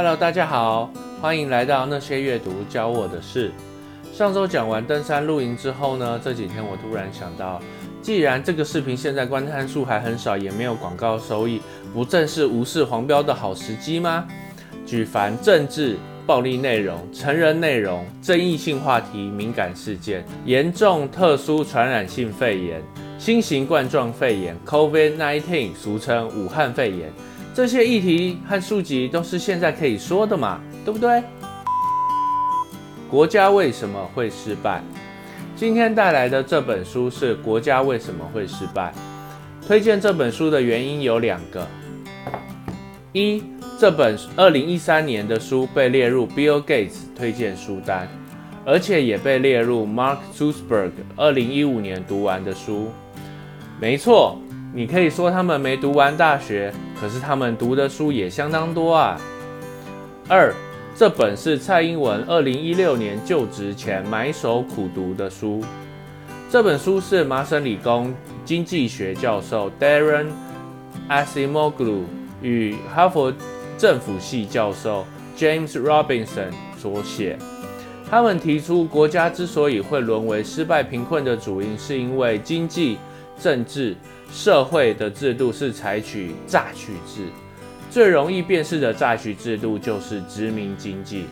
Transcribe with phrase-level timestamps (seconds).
[0.00, 0.88] Hello，大家好，
[1.20, 3.50] 欢迎来到那些阅读教我的事。
[4.12, 7.60] 上周讲完登山露营之后呢，这几天我突然想到，
[8.00, 11.60] 既然这个视频现在观看数还很少，也没有广告收益，
[11.92, 14.24] 不正是无视黄标的好时机吗？
[14.86, 22.80] 举凡政治、暴力内容、成人内容、争议性话题、敏感事件、严重特殊传染性肺炎、
[23.18, 27.10] 新型冠状肺炎 （COVID-19），俗称武汉肺炎。
[27.54, 31.22] 这些议题和书籍都是现在可以说的嘛，对不对？
[33.10, 34.82] 国家为什么会失败？
[35.56, 38.92] 今天带来的这本书是《国家为什么会失败》。
[39.66, 41.66] 推荐这本书的原因有两个：
[43.12, 43.42] 一，
[43.76, 48.08] 这本二零一三年的书被列入 Bill Gates 推荐书单，
[48.64, 52.88] 而且也被列入 Mark Zuckerberg 二零一五年读完的书。
[53.80, 54.38] 没错。
[54.74, 59.18] 你可以说他们没读完大学，可是他们读的书也相当多啊。
[60.28, 60.54] 二，
[60.94, 65.64] 这本是蔡英文二零一六年就职前埋首苦读的书。
[66.50, 70.26] 这本书是麻省理工经济学教授 Darren
[71.08, 72.02] Asimoglu
[72.42, 73.32] 与哈佛
[73.78, 77.38] 政府系教授 James Robinson 所写。
[78.10, 82.98] 他们提出，国家之所以会沦为失败贫困的主因，是因为经济、
[83.40, 83.96] 政治。
[84.30, 87.22] 社会的制度是采取榨取制，
[87.90, 91.24] 最容易辨识的榨取制度就是殖民经济。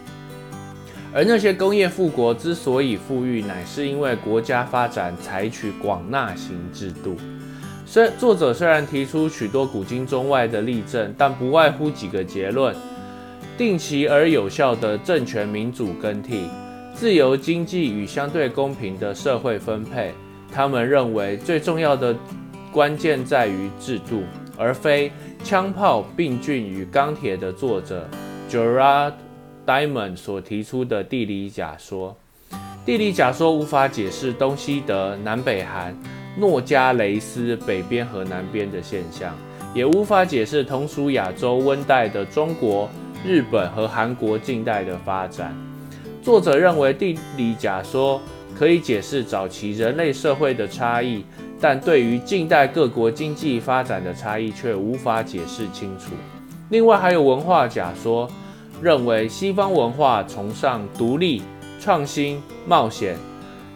[1.14, 7.16] 而那些工业富国之所以富裕，乃是因为国家发展采取广纳型制度。
[7.86, 12.74] 虽作者虽然提出许多古今中外的例证，但不外乎几个结论：
[13.56, 16.48] 定期而有效的政权民主更替，
[16.94, 20.12] 自由经济与相对公平的社会分配。
[20.52, 22.16] 他们认为最重要的。
[22.76, 24.22] 关键在于制度，
[24.54, 25.10] 而非
[25.42, 28.06] 枪炮、病菌与钢铁的作者
[28.50, 29.14] Gerard
[29.66, 32.14] Diamond 所提出的地理假说。
[32.84, 35.96] 地理假说无法解释东西德、南北韩、
[36.38, 39.34] 诺加雷斯北边和南边的现象，
[39.72, 42.90] 也无法解释同属亚洲温带的中国、
[43.24, 45.56] 日本和韩国近代的发展。
[46.22, 48.20] 作者认为，地理假说
[48.54, 51.24] 可以解释早期人类社会的差异。
[51.60, 56.12] 但对于近代各国经济发展的差异却无法解释清楚。
[56.68, 58.28] 另外还有文化假说，
[58.82, 61.42] 认为西方文化崇尚独立、
[61.80, 63.16] 创新、冒险。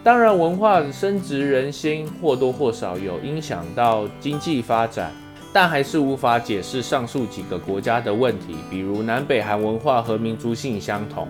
[0.03, 5.13] 当然，文化深植人心或多或少有影响到经济发展，
[5.53, 11.29] 但还是无法解释上述几个国家的问题，比如南北韩文化和民族性相同。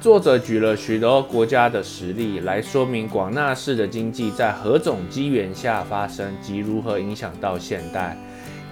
[0.00, 8.16] 作者举了许多国家的实例来说明广纳市的经济在何种机缘下发生及如何影响到现代。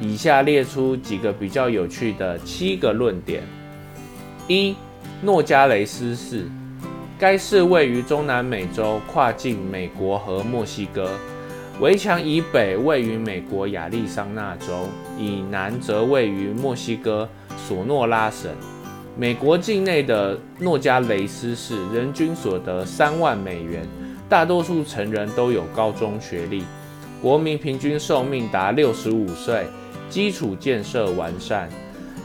[0.01, 3.43] 以下列出几个比较有趣的七个论点：
[4.47, 4.75] 一、
[5.21, 6.47] 诺加雷斯市，
[7.19, 11.11] 该市位于中南美洲，跨境美国和墨西哥，
[11.79, 17.29] 围墙以北位于美国亚利桑那州，以南则位于墨西哥
[17.69, 18.51] 索诺拉省。
[19.21, 23.85] 美国境内的诺加雷斯市人均所得三万美元，
[24.29, 26.63] 大多数成人都有高中学历，
[27.21, 29.67] 国民平均寿命达六十五岁，
[30.09, 31.69] 基础建设完善。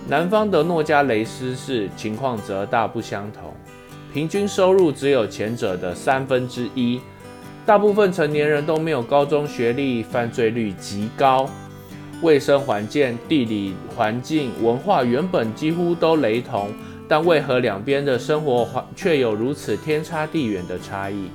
[0.08, 3.52] 南方的诺加雷斯市情况则大不相同，
[4.14, 7.02] 平均收入只有前者的三分之一，
[7.66, 11.50] 大部分成年人都没有高中学历，犯罪率极高。
[12.24, 16.70] 卫生环境、地理环境、文化原本几乎都雷同，
[17.06, 21.28] 但为何两边的生活环却有如此天差地远的差异？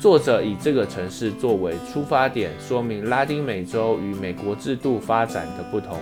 [0.00, 5.96] 作者以这个城市作为出发点，说明拉丁美洲与美国制度发展的不同，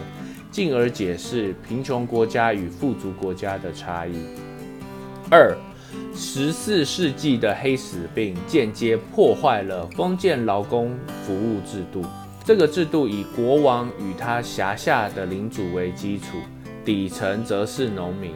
[0.51, 4.15] 进而解释贫穷国家与富足国家的差异。
[5.31, 5.55] 二，
[6.15, 10.97] 十四世纪的黑死病间接破坏了封建劳工
[11.27, 12.03] 服务制度。
[12.47, 16.36] 这个制度以国王与他辖下的领主为基础，
[16.84, 18.33] 底层则是农民。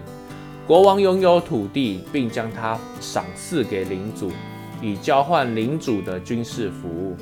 [0.66, 4.32] 国王拥有土地，并将它赏赐给领主，
[4.80, 7.14] 以交换领主的军事服务。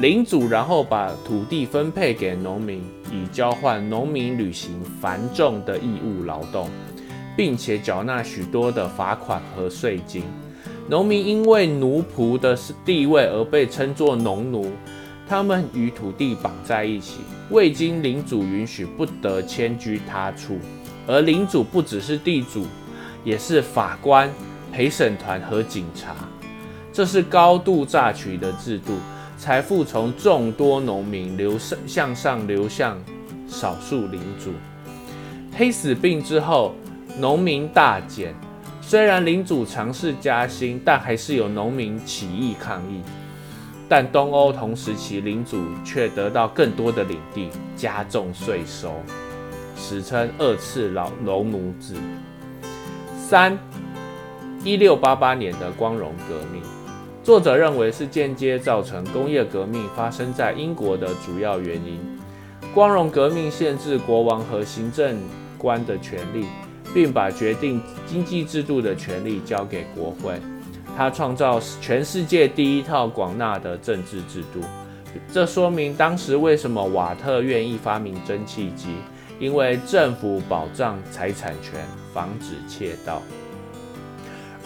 [0.00, 2.82] 领主然后把土地分配给农民，
[3.12, 6.68] 以交换农民履行繁重的义务劳动，
[7.36, 10.24] 并且缴纳许多的罚款和税金。
[10.88, 14.72] 农民因为奴仆的地位而被称作农奴。
[15.28, 17.18] 他们与土地绑在一起，
[17.50, 20.58] 未经领主允许不得迁居他处。
[21.06, 22.66] 而领主不只是地主，
[23.24, 24.30] 也是法官、
[24.72, 26.14] 陪审团和警察。
[26.92, 28.94] 这是高度榨取的制度，
[29.36, 32.98] 财富从众多农民流向向上流向
[33.46, 34.52] 少数领主。
[35.54, 36.74] 黑死病之后，
[37.18, 38.34] 农民大减。
[38.80, 43.02] 虽然领主尝试加薪，但还是有农民起义抗议。
[43.88, 48.92] 但东欧同时期领主却得到更多的领地，加重税收，
[49.76, 51.94] 史称二次老农奴制。
[53.16, 53.58] 三，
[54.62, 56.62] 一六八八年的光荣革命，
[57.24, 61.98] 作者认为是间接造成工业革命发生在英国的主要原因。
[62.74, 65.18] 光荣革命限制国王和行政
[65.56, 66.46] 官的权利。
[66.94, 70.40] 并把决定经济制度的权利交给国会。
[70.98, 74.60] 他创造全世界第一套广纳的政治制度，
[75.32, 78.88] 这说明当时为什么瓦特愿意发明蒸汽机，
[79.38, 83.22] 因为政府保障财产权，防止窃盗。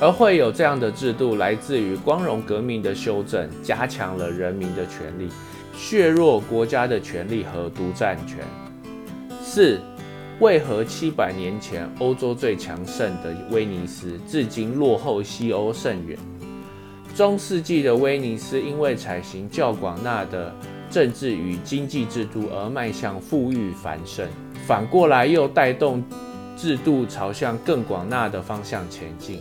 [0.00, 5.28] 而会有这样的制度，来自于光荣革命的修正，加强了人民的权利，
[5.76, 8.38] 削弱国家的权利和独占权。
[9.42, 9.78] 四。
[10.42, 16.18] 为何七百年前欧洲最强盛的威尼斯，至今落后西欧甚远？
[17.14, 20.52] 中世纪的威尼斯因为采行较广纳的
[20.90, 24.26] 政治与经济制度而迈向富裕繁盛，
[24.66, 26.02] 反过来又带动
[26.56, 29.38] 制度朝向更广纳的方向前进，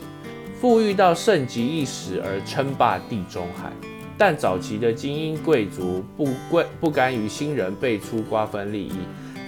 [0.53, 3.71] 富裕到盛极一时而称霸地中海。
[4.19, 8.92] 但早期的精英贵族不贵不甘于新人辈出瓜分利益。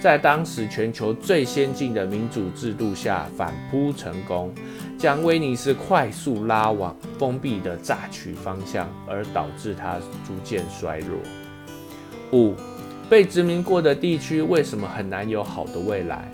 [0.04, 4.52] 在当时全球最先进的民主制度下反扑成功，
[4.98, 9.94] 将威尼斯快速拉往封闭的榨取方向，而导致它
[10.26, 11.16] 逐渐衰弱。
[12.32, 12.54] 五，
[13.08, 16.30] 被殖民过的地区为什么很难有好的未来？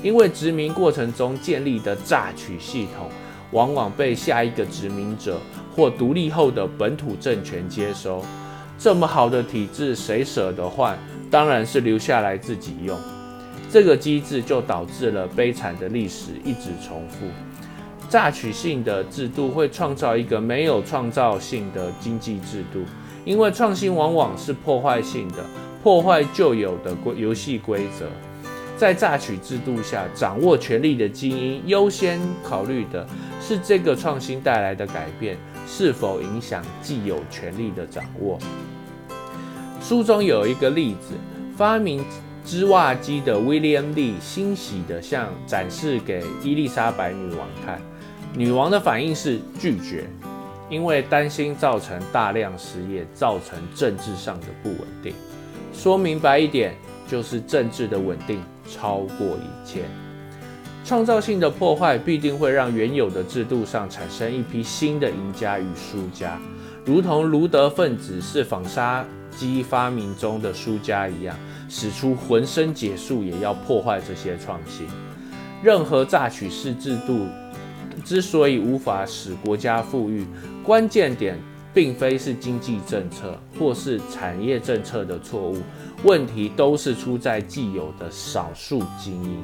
[0.00, 3.08] 因为殖民过程中建立的榨取系统，
[3.50, 5.40] 往往被下一个殖民者
[5.74, 8.24] 或独立后的本土政权接收。
[8.78, 10.96] 这么好的体制，谁舍得换？
[11.32, 12.94] 当然是留下来自己用，
[13.70, 17.24] 这个机制就导致了悲惨的历史一直重复。
[18.06, 22.84] 榨取性的制度会创造一个没有创造性的经济制度，
[23.24, 25.42] 因为创新往往是破坏性的，
[25.82, 28.06] 破坏旧有的规游戏规则。
[28.76, 33.06] 在榨取制度下，掌握权力的精英优先考虑的
[33.40, 38.38] 是这个创新带来的改变是否影响既有权力的掌握。
[39.92, 41.12] 书中有一个例子，
[41.54, 42.02] 发明
[42.46, 47.78] 织袜机的威廉利欣喜地向展示给伊丽莎白女王看，
[48.34, 50.06] 女王的反应是拒绝，
[50.70, 55.12] 因为担心造成大量失业，造成政治上的不稳定。
[55.74, 56.74] 说明白一点，
[57.06, 59.82] 就是政治的稳定超过一切。
[60.86, 66.40] 创造性的破坏必定会让原有的制度上产生一批新的赢家与输家，
[66.82, 69.04] 如同卢德分子是纺纱。
[69.36, 71.36] 机发明中的输家一样，
[71.68, 74.86] 使出浑身解数也要破坏这些创新。
[75.62, 77.26] 任何榨取式制度
[78.04, 80.26] 之所以无法使国家富裕，
[80.62, 81.38] 关键点
[81.72, 85.58] 并非是经济政策或是产业政策的错误，
[86.02, 89.42] 问题都是出在既有的少数精英，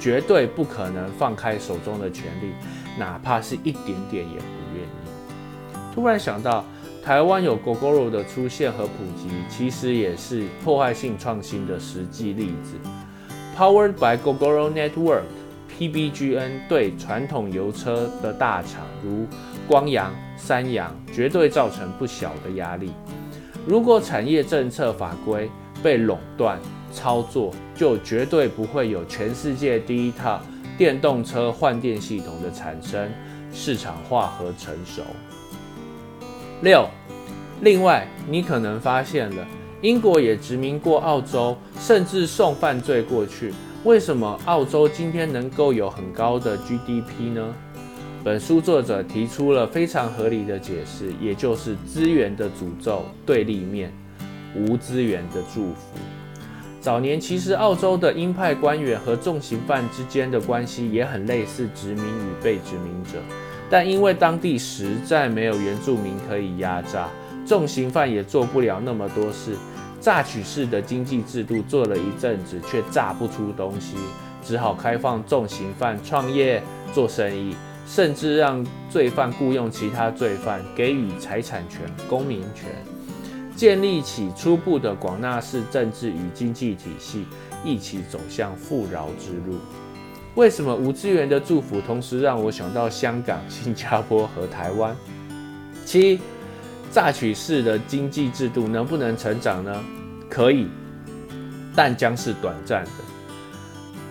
[0.00, 2.52] 绝对不可能放开手中的权力，
[2.98, 5.94] 哪怕是一点点也不愿意。
[5.94, 6.64] 突然想到。
[7.04, 12.74] 台湾有 Gogoro 的出现和普及，其实也是破坏性创新的实际例子。
[13.56, 19.26] Powered by Gogoro Network（PBGN） 对传统油车的大厂如
[19.66, 22.92] 光阳、三洋绝对造成不小的压力。
[23.66, 25.50] 如果产业政策法规
[25.82, 26.60] 被垄断
[26.92, 30.40] 操作，就绝对不会有全世界第一套
[30.76, 33.10] 电动车换电系统的产生、
[33.52, 35.02] 市场化和成熟。
[36.60, 36.88] 六，
[37.60, 39.46] 另外，你可能发现了，
[39.80, 43.54] 英国也殖民过澳洲，甚至送犯罪过去。
[43.84, 47.54] 为什么澳洲今天能够有很高的 GDP 呢？
[48.24, 53.92] 本书作者提出了非常合理的解释，也就是资源的诅咒对立面，
[54.56, 55.96] 无资源的祝福。
[56.80, 63.20] 早年其实澳洲的鹰派官员和重刑犯之间的关系也很类似殖民与被殖民者。
[63.70, 67.08] 但因为当地实在没有原住民可以压榨，
[67.46, 69.54] 重刑犯也做不了那么多事。
[70.00, 73.96] 榨取式的经济制度做了一阵子，却榨不出东西，
[74.44, 76.62] 只好开放重刑犯创业
[76.94, 77.56] 做生意，
[77.86, 82.70] 甚至让罪犯雇佣其他罪犯，给予财产权、公民权，
[83.56, 87.26] 建立起初步的广纳式政治与经济体系，
[87.64, 89.58] 一起走向富饶之路。
[90.38, 94.96] 为什么无资源的祝福同时让我想到香港、新加坡和台湾？
[95.84, 96.20] 七，
[96.92, 99.84] 榨取式的经济制度能不能成长呢？
[100.30, 100.68] 可以，
[101.74, 102.90] 但将是短暂的。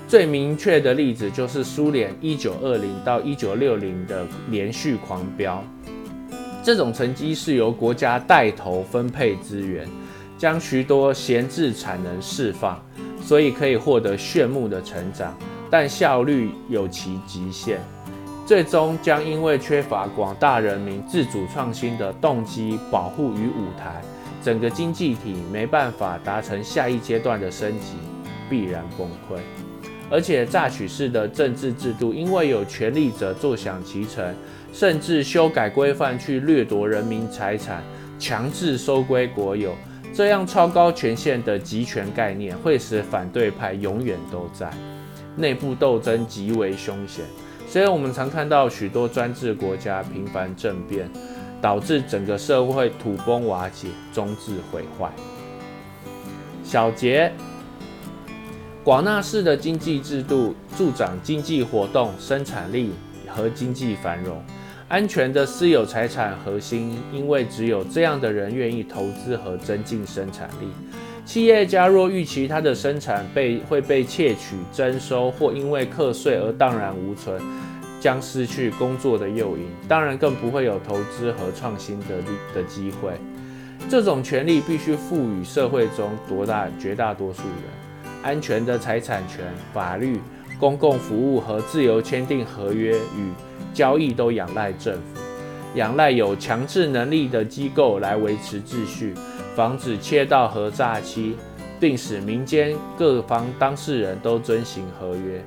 [0.05, 5.63] 最明确的例子就是苏联一九二零到一九六零的连续狂飙。
[6.61, 9.87] 这种成绩是由国家带头分配资源，
[10.37, 12.77] 将许多闲置产能释放，
[13.21, 15.33] 所以可以获得炫目的成长，
[15.69, 17.79] 但效率有其极限，
[18.45, 24.01] 最终将因为缺乏广大人民自主创新的动机、保护与舞台，
[24.43, 27.95] 整个经济体没办法达成下一阶段的升级，
[28.49, 29.39] 必然崩溃。
[30.09, 34.33] 而且榨取式的政治制度，因为有权力者坐享其成。
[34.73, 37.81] 甚至修改规范去掠夺人民财产，
[38.19, 39.73] 强制收归国有，
[40.13, 44.69] 这样超高权限的集权概念会使反对派永远都在，
[45.37, 47.23] 内部斗争极为凶险。
[47.69, 51.09] 所以我们常看到许多专制国家频繁政变，
[51.61, 55.11] 导致整个社会土崩瓦解，终至毁坏。
[56.63, 57.31] 小结：
[58.83, 62.91] 广纳市的经济制度助长经济活动、生产力
[63.27, 64.41] 和经济繁荣。
[64.89, 70.69] 安全的私有财产核心，因为只有这样的人愿意投资和增进生产力。
[71.27, 77.37] 企业家若预期他的生产被会被窃取、征收，或因为课税而荡然无存，
[77.99, 82.05] 将失去工作的诱因，当然更不会有投资和创新的
[82.55, 83.11] 的机会。
[83.89, 88.13] 这种权利必须赋予社会中多大绝大多数人。
[88.23, 90.21] 安全的财产权、法律、
[90.57, 93.33] 公共服务和自由签订合约与。
[93.73, 95.19] 交易都仰赖政府，
[95.75, 99.13] 仰赖有强制能力的机构来维持秩序，
[99.57, 101.35] 防止窃盗和诈欺，
[101.79, 105.43] 并使民间各方当事人都遵行合约。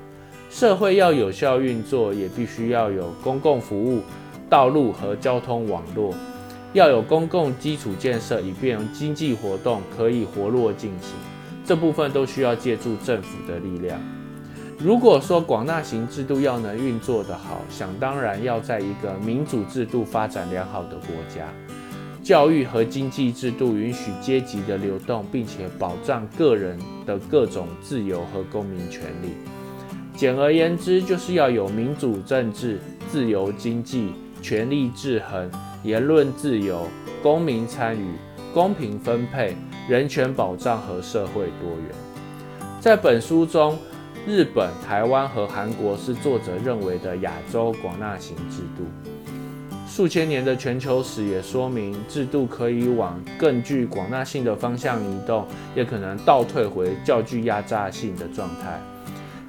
[0.50, 4.02] 社会要有效运作，也必须要有公共服务、
[4.48, 6.12] 道路和交通网络，
[6.72, 11.12] 要有公共基础建设，以便经济活动可以活络进行。
[11.64, 13.96] 这部分都需要借助政府的力量。
[14.76, 21.46] 如果说广纳型制度要能运作得好，想当然要在一个民主制度发展良好的国家，
[22.22, 29.30] 教育和经济制度允许阶级的流动，并且保障个人的各种自由和公民权利。
[30.14, 34.12] 简而言之，就是要有民主政治、自由经济、
[34.42, 35.50] 权力制衡、
[35.82, 36.86] 言论自由、
[37.22, 38.04] 公民参与、
[38.52, 39.56] 公平分配、
[39.88, 41.94] 人权保障和社会多元。
[42.80, 43.78] 在本书中。
[44.26, 48.84] 日本、台湾和韩国是作者认为的亚洲广纳型制度。
[50.00, 58.80] 数千年的全球史也说明，制度可以往更具广纳性的方向移动，也可能倒退回较具压榨性的状态。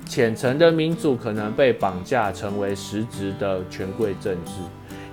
[0.05, 4.51] 浅层的民主可能被绑架成为实质的权贵政治。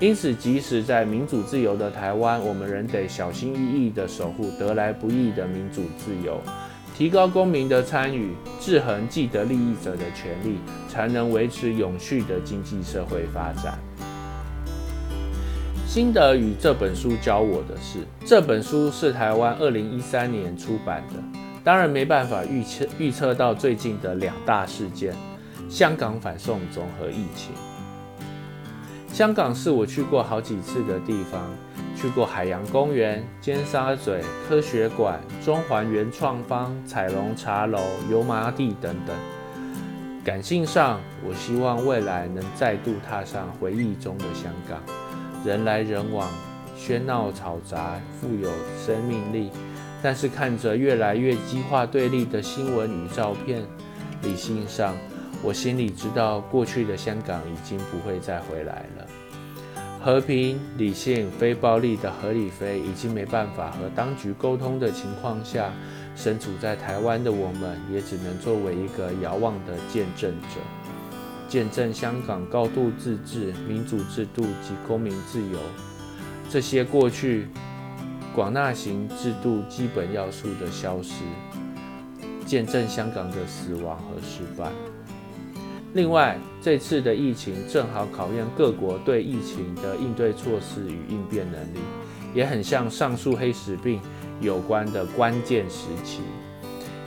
[0.00, 6.40] 因此，即使在民主自由的台湾，我们仍得小心翼翼地守护得来不易的民主自由。
[6.96, 13.78] 提高公民的参与，制衡既得利益者的权利，才能维持永续的经济社会发展。
[15.88, 21.14] 新德与这本书教我的是，这本书是台湾二零一三年出版的，
[21.64, 25.14] 当然没办法预测预测到最近的两大事件：
[25.70, 27.54] 香港反送中和疫情。
[29.14, 31.40] 香港是我去过好几次的地方。
[31.96, 34.12] 去过海洋公园、尖沙咀
[34.46, 39.16] 科学馆、中环原创坊、彩龙茶楼、油麻地等等。
[40.22, 44.80] 感性上，我希望未来能再度踏上回忆中的香港，
[45.44, 46.30] 人来人往，
[46.78, 48.50] 喧闹嘈杂，富有
[48.84, 49.50] 生命力。
[50.00, 53.62] 但是看着越来越激化对立的新闻与照片，
[54.22, 54.94] 理性上，
[55.42, 59.06] 我心里知道过去的香港已经不会再回来了。
[60.00, 65.72] 和平、理性、非暴力的何理飞已经没办法和当局沟通的情况下，
[66.14, 70.60] 身处在台湾的我们，也只能作为一个遥望的见证者，
[71.48, 75.58] 见证香港高度自治、民主制度及公民自由
[76.50, 77.48] 这些过去
[78.34, 81.14] 广纳型制度基本要素的消失，
[82.44, 84.70] 见证香港的死亡和失败。
[85.94, 91.78] 另外，这次的疫情正好考验各国对疫情的应对措施与应变能力，
[92.34, 93.98] 也很像上述黑死病
[94.40, 96.20] 有关的关键时期。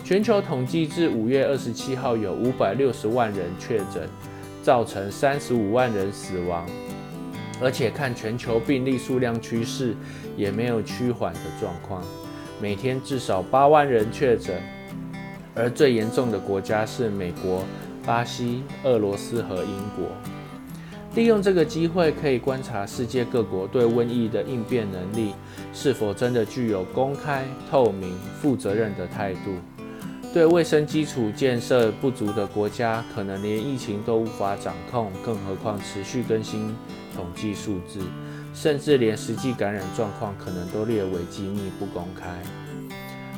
[0.03, 4.09] 全球统计至五月二十七号有五百六十万人确诊，
[4.61, 6.65] 造成三十五万人死亡，
[7.61, 9.95] 而且看全球病例数量趋势
[10.37, 12.03] 也没有趋缓的状况，
[12.61, 14.61] 每天至少八万人确诊，
[15.55, 17.63] 而最严重的国家是美国。
[18.03, 20.07] 巴西、俄罗斯和英国
[21.13, 25.35] 利用这个机会，可以观察世界各国对瘟疫的应变能力
[25.71, 29.80] 是否真的具有公开、透明、负责任的态度。
[30.33, 36.73] 对卫生基础建设不足的国家，可能连疫情都无法掌控，更何况持续更新
[37.13, 37.99] 统计数字，
[38.53, 42.29] 甚至连实际感染状况可能都列为机密不公开。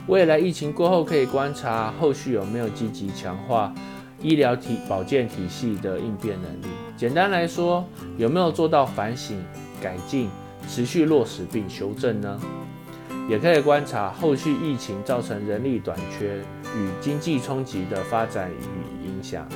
[0.05, 3.73] 未来疫情过后，可以观察后续有没有积极强化
[4.21, 6.73] 医疗体保健体系的应变能力。
[6.95, 7.83] 简单来说，
[8.17, 9.43] 有没有做到反省、
[9.81, 10.29] 改进、
[10.69, 12.39] 持续落实并修正呢？
[13.29, 16.37] 也可以观察后续疫情造成人力短缺
[16.75, 19.47] 与经济冲击的发展与影响。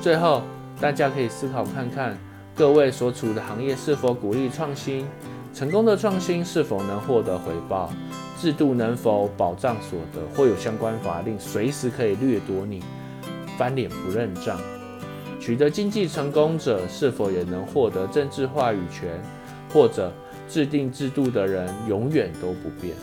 [0.00, 0.42] 最后，
[0.80, 2.18] 大家可以思考看看，
[2.54, 5.06] 各位所处的行业是否鼓励创新？
[5.54, 7.92] 成功的创新是否能获得回报？
[8.40, 10.20] 制度能否保障所得？
[10.34, 12.82] 或有相关法令随时可以掠夺你，
[13.58, 14.58] 翻脸不认账？
[15.38, 19.20] 取得经济成功者是否也能获得政治话语权？
[19.72, 20.10] 或者？
[20.48, 22.94] 制定制度的人永远都不变。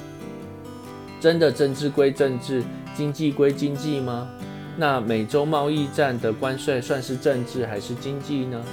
[1.19, 2.63] 真的政治归政治，
[2.95, 4.29] 经济归经济吗？
[4.77, 8.63] 那美洲贸易战的关税算是政治还是经济呢？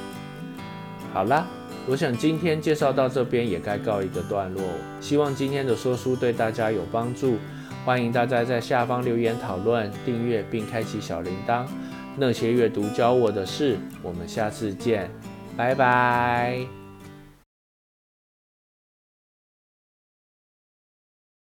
[1.13, 1.47] 好啦，
[1.89, 4.63] 我想今天介绍到这边也该告一个段落。
[5.01, 7.37] 希望今天的说书对大家有帮助。
[7.85, 11.65] 欢迎大家在下方留言讨论、订阅并开启小铃铛。
[12.17, 15.11] 那些阅读教我的事，我们下次见，
[15.57, 16.76] 拜拜。